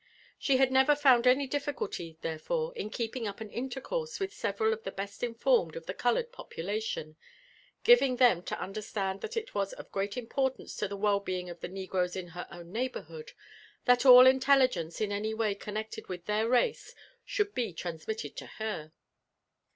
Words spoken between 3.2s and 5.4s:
up an intercourse with •everal of the best